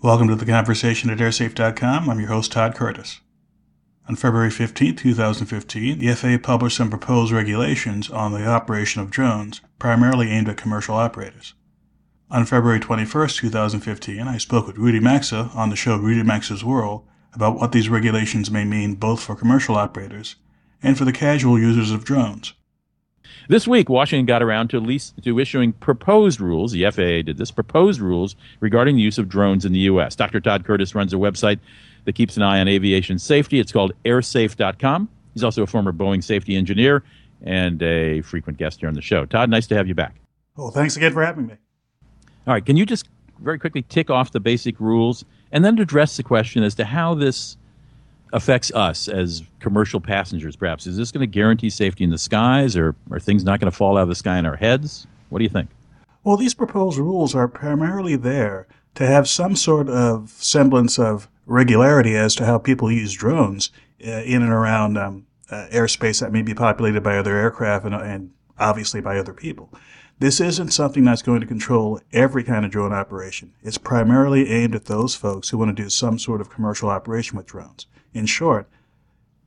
Welcome 0.00 0.28
to 0.28 0.36
the 0.36 0.46
conversation 0.46 1.10
at 1.10 1.18
airsafe.com. 1.18 2.08
I'm 2.08 2.20
your 2.20 2.28
host, 2.28 2.52
Todd 2.52 2.76
Curtis. 2.76 3.20
On 4.08 4.14
February 4.14 4.48
15, 4.48 4.94
2015, 4.94 5.98
the 5.98 6.14
FAA 6.14 6.36
published 6.40 6.76
some 6.76 6.88
proposed 6.88 7.32
regulations 7.32 8.08
on 8.08 8.30
the 8.30 8.46
operation 8.46 9.02
of 9.02 9.10
drones, 9.10 9.60
primarily 9.80 10.30
aimed 10.30 10.48
at 10.48 10.56
commercial 10.56 10.94
operators. 10.94 11.54
On 12.30 12.44
February 12.44 12.78
21, 12.78 13.26
2015, 13.30 14.20
I 14.20 14.38
spoke 14.38 14.68
with 14.68 14.78
Rudy 14.78 15.00
Maxa 15.00 15.50
on 15.52 15.68
the 15.68 15.74
show 15.74 15.96
Rudy 15.96 16.22
Maxa's 16.22 16.62
World 16.62 17.04
about 17.32 17.56
what 17.56 17.72
these 17.72 17.88
regulations 17.88 18.52
may 18.52 18.64
mean 18.64 18.94
both 18.94 19.20
for 19.20 19.34
commercial 19.34 19.74
operators 19.74 20.36
and 20.80 20.96
for 20.96 21.06
the 21.06 21.12
casual 21.12 21.58
users 21.58 21.90
of 21.90 22.04
drones. 22.04 22.54
This 23.48 23.66
week, 23.66 23.88
Washington 23.88 24.26
got 24.26 24.42
around 24.42 24.68
to, 24.68 24.78
least, 24.78 25.14
to 25.22 25.38
issuing 25.40 25.72
proposed 25.72 26.38
rules. 26.38 26.72
The 26.72 26.84
FAA 26.90 27.22
did 27.22 27.38
this 27.38 27.50
proposed 27.50 27.98
rules 27.98 28.36
regarding 28.60 28.96
the 28.96 29.00
use 29.00 29.16
of 29.16 29.26
drones 29.26 29.64
in 29.64 29.72
the 29.72 29.78
U.S. 29.80 30.14
Dr. 30.14 30.38
Todd 30.38 30.66
Curtis 30.66 30.94
runs 30.94 31.14
a 31.14 31.16
website 31.16 31.58
that 32.04 32.14
keeps 32.14 32.36
an 32.36 32.42
eye 32.42 32.60
on 32.60 32.68
aviation 32.68 33.18
safety. 33.18 33.58
It's 33.58 33.72
called 33.72 33.92
airsafe.com. 34.04 35.08
He's 35.32 35.42
also 35.42 35.62
a 35.62 35.66
former 35.66 35.94
Boeing 35.94 36.22
safety 36.22 36.56
engineer 36.56 37.02
and 37.42 37.82
a 37.82 38.20
frequent 38.20 38.58
guest 38.58 38.80
here 38.80 38.88
on 38.90 38.94
the 38.94 39.00
show. 39.00 39.24
Todd, 39.24 39.48
nice 39.48 39.66
to 39.68 39.74
have 39.76 39.88
you 39.88 39.94
back. 39.94 40.16
Well, 40.54 40.70
thanks 40.70 40.98
again 40.98 41.14
for 41.14 41.24
having 41.24 41.46
me. 41.46 41.54
All 42.46 42.52
right, 42.52 42.64
can 42.64 42.76
you 42.76 42.84
just 42.84 43.08
very 43.38 43.58
quickly 43.58 43.80
tick 43.88 44.10
off 44.10 44.30
the 44.30 44.40
basic 44.40 44.78
rules 44.78 45.24
and 45.52 45.64
then 45.64 45.78
address 45.78 46.18
the 46.18 46.22
question 46.22 46.62
as 46.62 46.74
to 46.74 46.84
how 46.84 47.14
this 47.14 47.56
affects 48.32 48.72
us 48.74 49.08
as 49.08 49.42
commercial 49.60 50.00
passengers, 50.00 50.56
perhaps? 50.56 50.86
Is 50.86 50.96
this 50.96 51.10
going 51.10 51.20
to 51.20 51.26
guarantee 51.26 51.70
safety 51.70 52.04
in 52.04 52.10
the 52.10 52.18
skies, 52.18 52.76
or 52.76 52.94
are 53.10 53.20
things 53.20 53.44
not 53.44 53.60
going 53.60 53.70
to 53.70 53.76
fall 53.76 53.96
out 53.96 54.02
of 54.02 54.08
the 54.08 54.14
sky 54.14 54.38
in 54.38 54.46
our 54.46 54.56
heads? 54.56 55.06
What 55.30 55.38
do 55.38 55.44
you 55.44 55.50
think? 55.50 55.70
Well, 56.24 56.36
these 56.36 56.54
proposed 56.54 56.98
rules 56.98 57.34
are 57.34 57.48
primarily 57.48 58.16
there 58.16 58.66
to 58.94 59.06
have 59.06 59.28
some 59.28 59.56
sort 59.56 59.88
of 59.88 60.30
semblance 60.30 60.98
of 60.98 61.28
regularity 61.46 62.16
as 62.16 62.34
to 62.34 62.44
how 62.44 62.58
people 62.58 62.90
use 62.90 63.14
drones 63.14 63.70
uh, 64.06 64.22
in 64.22 64.42
and 64.42 64.52
around 64.52 64.98
um, 64.98 65.26
uh, 65.50 65.66
airspace 65.72 66.20
that 66.20 66.32
may 66.32 66.42
be 66.42 66.54
populated 66.54 67.02
by 67.02 67.16
other 67.16 67.36
aircraft 67.36 67.86
and, 67.86 67.94
and 67.94 68.30
obviously 68.58 69.00
by 69.00 69.18
other 69.18 69.32
people. 69.32 69.72
This 70.20 70.40
isn't 70.40 70.72
something 70.72 71.04
that's 71.04 71.22
going 71.22 71.40
to 71.40 71.46
control 71.46 72.00
every 72.12 72.42
kind 72.42 72.64
of 72.64 72.72
drone 72.72 72.92
operation. 72.92 73.52
It's 73.62 73.78
primarily 73.78 74.50
aimed 74.50 74.74
at 74.74 74.86
those 74.86 75.14
folks 75.14 75.50
who 75.50 75.58
want 75.58 75.76
to 75.76 75.82
do 75.82 75.88
some 75.88 76.18
sort 76.18 76.40
of 76.40 76.50
commercial 76.50 76.88
operation 76.88 77.36
with 77.36 77.46
drones. 77.46 77.86
In 78.12 78.26
short, 78.26 78.68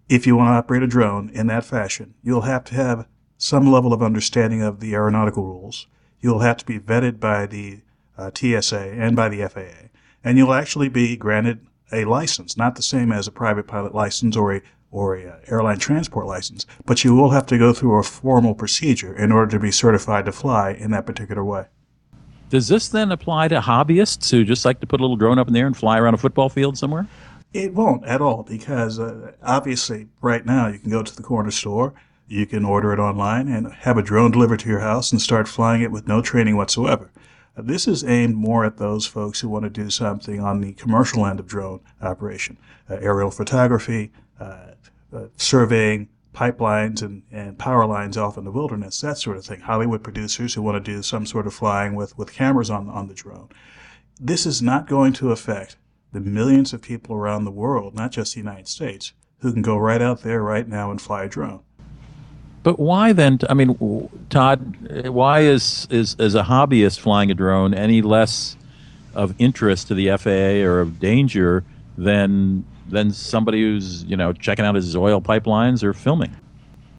if 0.08 0.26
you 0.26 0.38
want 0.38 0.48
to 0.48 0.54
operate 0.54 0.84
a 0.84 0.88
drone 0.88 1.30
in 1.30 1.48
that 1.48 1.66
fashion, 1.66 2.14
you'll 2.24 2.42
have 2.42 2.64
to 2.66 2.76
have 2.76 3.08
some 3.38 3.70
level 3.70 3.92
of 3.92 4.02
understanding 4.02 4.62
of 4.62 4.80
the 4.80 4.94
aeronautical 4.94 5.44
rules. 5.44 5.88
You'll 6.22 6.40
have 6.40 6.58
to 6.58 6.66
be 6.66 6.80
vetted 6.80 7.20
by 7.20 7.48
the 7.48 7.82
uh, 8.18 8.32
TSA 8.34 8.94
and 8.98 9.16
by 9.16 9.30
the 9.30 9.48
FAA, 9.48 9.90
and 10.24 10.38
you'll 10.38 10.54
actually 10.54 10.90
be 10.90 11.18
granted 11.18 11.66
a 11.92 12.06
license, 12.06 12.56
not 12.56 12.76
the 12.76 12.82
same 12.82 13.12
as 13.12 13.28
a 13.28 13.32
private 13.32 13.68
pilot 13.68 13.94
license 13.94 14.38
or 14.38 14.54
a 14.54 14.62
or 14.92 15.16
a 15.16 15.28
uh, 15.28 15.40
airline 15.48 15.80
transport 15.80 16.28
license, 16.28 16.66
but 16.86 17.04
you 17.04 17.16
will 17.16 17.32
have 17.32 17.46
to 17.48 17.58
go 17.58 17.74
through 17.74 17.98
a 17.98 18.04
formal 18.04 18.54
procedure 18.54 19.16
in 19.18 19.32
order 19.32 19.50
to 19.52 19.60
be 19.60 19.72
certified 19.72 20.26
to 20.26 20.32
fly 20.32 20.72
in 20.72 20.92
that 20.92 21.06
particular 21.06 21.44
way. 21.44 21.66
Does 22.50 22.68
this 22.68 22.90
then 22.90 23.12
apply 23.12 23.48
to 23.48 23.62
hobbyists 23.62 24.30
who 24.30 24.44
just 24.44 24.66
like 24.66 24.82
to 24.82 24.88
put 24.88 25.00
a 25.00 25.04
little 25.04 25.16
drone 25.16 25.40
up 25.40 25.48
in 25.48 25.54
there 25.54 25.68
and 25.68 25.76
fly 25.76 25.98
around 25.98 26.14
a 26.16 26.18
football 26.18 26.50
field 26.50 26.78
somewhere? 26.78 27.08
It 27.54 27.74
won't 27.74 28.06
at 28.06 28.22
all 28.22 28.44
because 28.44 29.00
uh, 29.00 29.32
obviously 29.42 30.08
right 30.22 30.46
now 30.46 30.68
you 30.68 30.80
can 30.80 30.92
go 30.92 31.02
to 31.02 31.16
the 31.16 31.24
corner 31.24 31.52
store, 31.52 31.94
you 32.28 32.46
can 32.46 32.66
order 32.66 32.94
it 32.94 33.00
online 33.00 33.48
and 33.48 33.72
have 33.72 33.98
a 33.98 34.02
drone 34.02 34.32
delivered 34.32 34.60
to 34.62 34.70
your 34.70 34.80
house 34.80 35.12
and 35.12 35.22
start 35.22 35.48
flying 35.48 35.82
it 35.82 35.92
with 35.92 36.08
no 36.08 36.22
training 36.22 36.58
whatsoever. 36.58 37.12
This 37.58 37.88
is 37.88 38.06
aimed 38.06 38.36
more 38.36 38.64
at 38.64 38.78
those 38.78 39.06
folks 39.06 39.42
who 39.42 39.50
want 39.50 39.64
to 39.64 39.70
do 39.70 39.90
something 39.90 40.40
on 40.40 40.62
the 40.62 40.74
commercial 40.74 41.26
end 41.26 41.40
of 41.40 41.48
drone 41.48 41.82
operation, 42.02 42.58
uh, 42.90 42.96
aerial 42.96 43.32
photography, 43.32 44.12
Uh, 44.42 44.74
uh, 45.14 45.28
surveying 45.36 46.08
pipelines 46.34 47.02
and, 47.02 47.22
and 47.32 47.60
power 47.60 47.86
lines 47.86 48.18
off 48.18 48.38
in 48.38 48.46
the 48.46 48.52
wilderness, 48.52 49.02
that 49.02 49.18
sort 49.18 49.36
of 49.36 49.46
thing. 49.46 49.60
Hollywood 49.60 50.02
producers 50.04 50.54
who 50.54 50.62
want 50.62 50.84
to 50.84 50.92
do 50.92 51.04
some 51.04 51.26
sort 51.26 51.46
of 51.46 51.54
flying 51.54 51.96
with, 51.96 52.18
with 52.18 52.32
cameras 52.32 52.70
on, 52.70 52.90
on 52.90 53.10
the 53.10 53.14
drone. 53.14 53.50
This 54.20 54.46
is 54.46 54.62
not 54.62 54.88
going 54.88 55.12
to 55.14 55.32
affect 55.32 55.76
the 56.14 56.22
millions 56.22 56.72
of 56.74 56.82
people 56.82 57.16
around 57.16 57.44
the 57.44 57.52
world, 57.52 57.94
not 57.94 58.12
just 58.12 58.34
the 58.34 58.40
United 58.40 58.70
States, 58.70 59.14
who 59.40 59.52
can 59.52 59.62
go 59.62 59.78
right 59.78 60.02
out 60.02 60.22
there 60.22 60.42
right 60.42 60.68
now 60.68 60.92
and 60.92 61.02
fly 61.02 61.26
a 61.26 61.28
drone. 61.28 61.62
But 62.64 62.80
why 62.80 63.12
then? 63.12 63.40
I 63.50 63.54
mean, 63.54 64.10
Todd, 64.30 65.08
why 65.08 65.42
is 65.42 65.88
is 65.90 66.16
as 66.20 66.36
a 66.36 66.44
hobbyist 66.44 67.00
flying 67.00 67.32
a 67.32 67.34
drone 67.34 67.74
any 67.74 68.02
less 68.02 68.56
of 69.16 69.34
interest 69.40 69.88
to 69.88 69.96
the 69.96 70.16
FAA 70.16 70.64
or 70.66 70.80
of 70.80 71.00
danger 71.00 71.64
than 71.98 72.66
than 72.90 73.12
somebody 73.12 73.62
who's 73.62 74.04
you 74.04 74.18
know 74.18 74.34
checking 74.34 74.66
out 74.66 74.76
his 74.76 74.96
oil 74.96 75.22
pipelines 75.22 75.84
or 75.84 75.94
filming? 75.94 76.36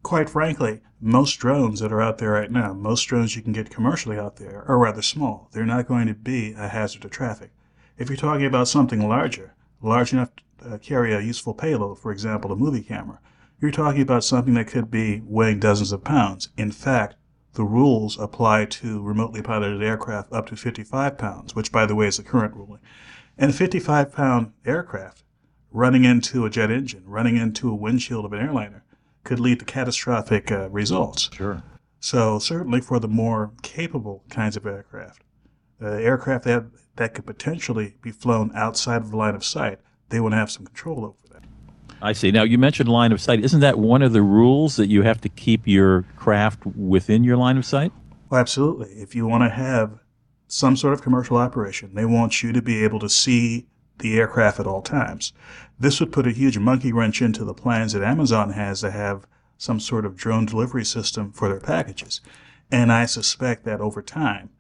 Quite 0.02 0.28
frankly, 0.28 0.80
most 1.00 1.34
drones 1.34 1.80
that 1.80 1.92
are 1.92 2.00
out 2.00 2.18
there 2.18 2.30
right 2.30 2.50
now, 2.50 2.72
most 2.72 3.02
drones 3.04 3.34
you 3.34 3.42
can 3.42 3.52
get 3.52 3.70
commercially 3.70 4.18
out 4.18 4.36
there, 4.36 4.64
are 4.68 4.78
rather 4.78 5.02
small. 5.02 5.48
They're 5.52 5.66
not 5.66 5.88
going 5.88 6.06
to 6.06 6.14
be 6.14 6.52
a 6.52 6.68
hazard 6.68 7.02
to 7.02 7.08
traffic. 7.08 7.50
If 7.98 8.08
you're 8.08 8.16
talking 8.16 8.46
about 8.46 8.68
something 8.68 9.08
larger, 9.08 9.54
large 9.80 10.12
enough 10.12 10.30
to 10.60 10.74
uh, 10.74 10.78
carry 10.78 11.12
a 11.12 11.20
useful 11.20 11.54
payload, 11.54 11.98
for 11.98 12.12
example, 12.12 12.52
a 12.52 12.56
movie 12.56 12.82
camera, 12.82 13.18
you're 13.60 13.70
talking 13.70 14.00
about 14.00 14.24
something 14.24 14.54
that 14.54 14.68
could 14.68 14.90
be 14.90 15.22
weighing 15.24 15.60
dozens 15.60 15.92
of 15.92 16.04
pounds. 16.04 16.48
In 16.56 16.72
fact, 16.72 17.16
the 17.54 17.64
rules 17.64 18.18
apply 18.18 18.64
to 18.66 19.02
remotely 19.02 19.42
piloted 19.42 19.82
aircraft 19.82 20.32
up 20.32 20.46
to 20.48 20.56
55 20.56 21.18
pounds, 21.18 21.54
which, 21.54 21.70
by 21.70 21.84
the 21.84 21.94
way, 21.94 22.06
is 22.06 22.16
the 22.16 22.22
current 22.22 22.54
ruling. 22.54 22.80
And 23.36 23.50
a 23.50 23.54
55 23.54 24.12
pound 24.12 24.52
aircraft 24.64 25.22
running 25.72 26.04
into 26.04 26.44
a 26.44 26.50
jet 26.50 26.70
engine, 26.70 27.02
running 27.06 27.36
into 27.36 27.70
a 27.70 27.74
windshield 27.74 28.24
of 28.24 28.32
an 28.32 28.40
airliner, 28.40 28.84
could 29.24 29.40
lead 29.40 29.58
to 29.58 29.64
catastrophic 29.64 30.50
uh, 30.50 30.68
results. 30.70 31.30
Sure. 31.32 31.62
So, 32.00 32.38
certainly 32.38 32.80
for 32.80 32.98
the 32.98 33.08
more 33.08 33.52
capable 33.62 34.24
kinds 34.28 34.56
of 34.56 34.66
aircraft, 34.66 35.22
uh, 35.80 35.86
aircraft 35.86 36.44
that 36.44 36.64
that 36.96 37.14
could 37.14 37.26
potentially 37.26 37.96
be 38.02 38.10
flown 38.10 38.50
outside 38.54 39.02
of 39.02 39.10
the 39.10 39.16
line 39.16 39.34
of 39.34 39.44
sight, 39.44 39.78
they 40.10 40.20
want 40.20 40.32
to 40.32 40.36
have 40.36 40.50
some 40.50 40.66
control 40.66 41.04
over 41.04 41.32
that. 41.32 41.44
I 42.02 42.12
see. 42.12 42.30
Now, 42.30 42.42
you 42.42 42.58
mentioned 42.58 42.88
line 42.88 43.12
of 43.12 43.20
sight. 43.20 43.42
Isn't 43.42 43.60
that 43.60 43.78
one 43.78 44.02
of 44.02 44.12
the 44.12 44.22
rules 44.22 44.76
that 44.76 44.88
you 44.88 45.02
have 45.02 45.20
to 45.22 45.28
keep 45.28 45.66
your 45.66 46.02
craft 46.16 46.66
within 46.66 47.24
your 47.24 47.36
line 47.36 47.56
of 47.56 47.64
sight? 47.64 47.92
Well, 48.28 48.40
absolutely. 48.40 48.88
If 48.88 49.14
you 49.14 49.26
want 49.26 49.44
to 49.44 49.50
have 49.50 50.00
some 50.48 50.76
sort 50.76 50.92
of 50.92 51.02
commercial 51.02 51.36
operation, 51.36 51.94
they 51.94 52.04
want 52.04 52.42
you 52.42 52.52
to 52.52 52.60
be 52.60 52.84
able 52.84 52.98
to 52.98 53.08
see 53.08 53.68
the 54.02 54.18
aircraft 54.18 54.60
at 54.60 54.66
all 54.66 54.82
times. 54.82 55.32
This 55.80 55.98
would 55.98 56.12
put 56.12 56.26
a 56.26 56.32
huge 56.32 56.58
monkey 56.58 56.92
wrench 56.92 57.22
into 57.22 57.44
the 57.44 57.54
plans 57.54 57.94
that 57.94 58.02
Amazon 58.02 58.52
has 58.52 58.82
to 58.82 58.90
have 58.90 59.26
some 59.56 59.80
sort 59.80 60.04
of 60.04 60.16
drone 60.16 60.44
delivery 60.44 60.84
system 60.84 61.32
for 61.32 61.48
their 61.48 61.60
packages. 61.60 62.20
And 62.70 62.92
I 62.92 63.06
suspect 63.06 63.64
that 63.64 63.80
over 63.80 64.02
time, 64.02 64.50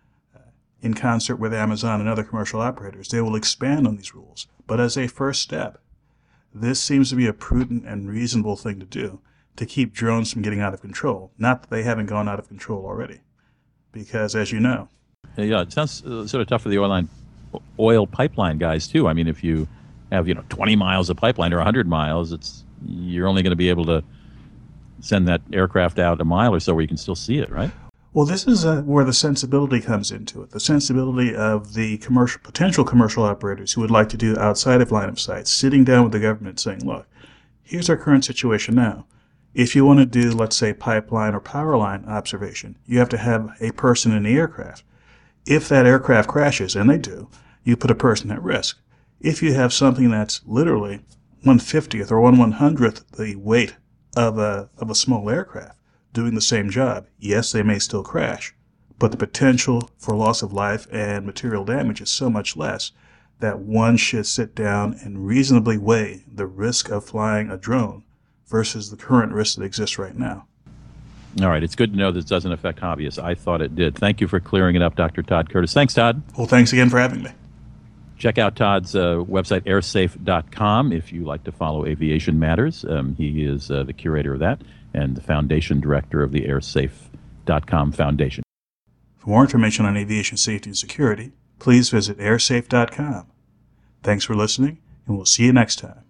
in 0.82 0.94
concert 0.94 1.36
with 1.36 1.54
Amazon 1.54 2.00
and 2.00 2.08
other 2.08 2.24
commercial 2.24 2.60
operators. 2.60 3.08
They 3.08 3.20
will 3.20 3.36
expand 3.36 3.86
on 3.86 3.96
these 3.96 4.14
rules. 4.14 4.48
But 4.66 4.80
as 4.80 4.98
a 4.98 5.06
first 5.06 5.40
step, 5.40 5.80
this 6.52 6.82
seems 6.82 7.08
to 7.10 7.16
be 7.16 7.26
a 7.26 7.32
prudent 7.32 7.86
and 7.86 8.10
reasonable 8.10 8.56
thing 8.56 8.80
to 8.80 8.86
do 8.86 9.20
to 9.56 9.64
keep 9.64 9.92
drones 9.92 10.32
from 10.32 10.42
getting 10.42 10.60
out 10.60 10.74
of 10.74 10.80
control. 10.80 11.30
Not 11.38 11.62
that 11.62 11.70
they 11.70 11.84
haven't 11.84 12.06
gone 12.06 12.28
out 12.28 12.38
of 12.38 12.48
control 12.48 12.84
already. 12.84 13.20
Because 13.92 14.34
as 14.34 14.50
you 14.50 14.58
know, 14.58 14.88
yeah, 15.36 15.62
it 15.62 15.72
sounds 15.72 16.04
uh, 16.04 16.26
sort 16.26 16.42
of 16.42 16.48
tough 16.48 16.62
for 16.62 16.68
the 16.68 16.78
oil 16.78 16.88
line, 16.88 17.08
oil 17.78 18.06
pipeline 18.06 18.58
guys 18.58 18.86
too. 18.86 19.08
I 19.08 19.12
mean, 19.12 19.28
if 19.28 19.42
you 19.42 19.68
have 20.10 20.28
you 20.28 20.34
know 20.34 20.44
20 20.48 20.76
miles 20.76 21.10
of 21.10 21.16
pipeline 21.16 21.52
or 21.52 21.58
100 21.58 21.88
miles, 21.88 22.32
it's 22.32 22.64
you're 22.86 23.28
only 23.28 23.42
going 23.42 23.50
to 23.50 23.56
be 23.56 23.68
able 23.68 23.84
to 23.86 24.02
send 25.00 25.26
that 25.28 25.40
aircraft 25.52 25.98
out 25.98 26.20
a 26.20 26.24
mile 26.24 26.54
or 26.54 26.60
so 26.60 26.74
where 26.74 26.82
you 26.82 26.88
can 26.88 26.96
still 26.96 27.16
see 27.16 27.38
it, 27.38 27.50
right? 27.50 27.70
Well, 28.14 28.26
this 28.26 28.46
is 28.46 28.64
uh, 28.64 28.82
where 28.82 29.04
the 29.04 29.12
sensibility 29.14 29.80
comes 29.80 30.10
into 30.10 30.42
it. 30.42 30.50
The 30.50 30.60
sensibility 30.60 31.34
of 31.34 31.72
the 31.72 31.96
commercial, 31.98 32.40
potential 32.42 32.84
commercial 32.84 33.24
operators 33.24 33.72
who 33.72 33.80
would 33.80 33.90
like 33.90 34.10
to 34.10 34.18
do 34.18 34.36
outside 34.36 34.82
of 34.82 34.92
line 34.92 35.08
of 35.08 35.18
sight, 35.18 35.46
sitting 35.46 35.82
down 35.82 36.04
with 36.04 36.12
the 36.12 36.20
government 36.20 36.60
saying, 36.60 36.84
look, 36.84 37.06
here's 37.62 37.88
our 37.88 37.96
current 37.96 38.24
situation 38.24 38.74
now. 38.74 39.06
If 39.54 39.74
you 39.74 39.86
want 39.86 40.00
to 40.00 40.06
do, 40.06 40.30
let's 40.30 40.56
say, 40.56 40.74
pipeline 40.74 41.34
or 41.34 41.40
power 41.40 41.76
line 41.76 42.04
observation, 42.06 42.76
you 42.86 42.98
have 42.98 43.08
to 43.10 43.18
have 43.18 43.50
a 43.60 43.72
person 43.72 44.12
in 44.12 44.24
the 44.24 44.34
aircraft. 44.34 44.84
If 45.46 45.68
that 45.68 45.86
aircraft 45.86 46.28
crashes, 46.28 46.76
and 46.76 46.88
they 46.88 46.98
do, 46.98 47.28
you 47.64 47.76
put 47.76 47.90
a 47.90 47.96
person 47.96 48.30
at 48.30 48.42
risk. 48.42 48.78
If 49.20 49.42
you 49.42 49.54
have 49.54 49.72
something 49.72 50.10
that's 50.10 50.40
literally 50.46 51.00
150th 51.44 52.10
or 52.10 52.20
1 52.20 52.36
100th 52.36 53.04
the 53.16 53.36
weight 53.36 53.76
of 54.16 54.38
a, 54.38 54.70
of 54.78 54.90
a 54.90 54.94
small 54.94 55.28
aircraft, 55.28 55.78
doing 56.12 56.34
the 56.34 56.40
same 56.40 56.70
job. 56.70 57.06
Yes, 57.18 57.52
they 57.52 57.62
may 57.62 57.78
still 57.78 58.02
crash, 58.02 58.54
but 58.98 59.10
the 59.10 59.16
potential 59.16 59.90
for 59.98 60.14
loss 60.14 60.42
of 60.42 60.52
life 60.52 60.86
and 60.92 61.26
material 61.26 61.64
damage 61.64 62.00
is 62.00 62.10
so 62.10 62.28
much 62.30 62.56
less 62.56 62.92
that 63.40 63.58
one 63.58 63.96
should 63.96 64.26
sit 64.26 64.54
down 64.54 64.94
and 65.02 65.26
reasonably 65.26 65.76
weigh 65.76 66.24
the 66.32 66.46
risk 66.46 66.90
of 66.90 67.04
flying 67.04 67.50
a 67.50 67.56
drone 67.56 68.04
versus 68.46 68.90
the 68.90 68.96
current 68.96 69.32
risk 69.32 69.56
that 69.56 69.64
exists 69.64 69.98
right 69.98 70.16
now. 70.16 70.46
All 71.40 71.48
right, 71.48 71.62
it's 71.62 71.74
good 71.74 71.92
to 71.92 71.98
know 71.98 72.10
this 72.10 72.26
doesn't 72.26 72.52
affect 72.52 72.80
hobbyists. 72.80 73.22
I 73.22 73.34
thought 73.34 73.62
it 73.62 73.74
did. 73.74 73.96
Thank 73.96 74.20
you 74.20 74.28
for 74.28 74.38
clearing 74.38 74.76
it 74.76 74.82
up, 74.82 74.96
Dr. 74.96 75.22
Todd 75.22 75.48
Curtis. 75.48 75.72
Thanks, 75.72 75.94
Todd. 75.94 76.22
Well, 76.36 76.46
thanks 76.46 76.72
again 76.72 76.90
for 76.90 76.98
having 76.98 77.22
me. 77.22 77.30
Check 78.18 78.38
out 78.38 78.54
Todd's 78.54 78.94
uh, 78.94 79.16
website, 79.16 79.62
airsafe.com, 79.62 80.92
if 80.92 81.12
you 81.12 81.24
like 81.24 81.42
to 81.44 81.52
follow 81.52 81.86
aviation 81.86 82.38
matters. 82.38 82.84
Um, 82.84 83.16
he 83.16 83.44
is 83.44 83.70
uh, 83.70 83.82
the 83.82 83.92
curator 83.92 84.34
of 84.34 84.40
that 84.40 84.60
and 84.94 85.16
the 85.16 85.22
foundation 85.22 85.80
director 85.80 86.22
of 86.22 86.32
the 86.32 86.42
airsafe.com 86.42 87.92
foundation. 87.92 88.44
For 89.16 89.30
more 89.30 89.42
information 89.42 89.86
on 89.86 89.96
aviation 89.96 90.36
safety 90.36 90.70
and 90.70 90.76
security, 90.76 91.32
please 91.58 91.90
visit 91.90 92.18
airsafe.com. 92.18 93.26
Thanks 94.02 94.24
for 94.24 94.34
listening, 94.34 94.78
and 95.06 95.16
we'll 95.16 95.26
see 95.26 95.44
you 95.44 95.52
next 95.52 95.78
time. 95.78 96.01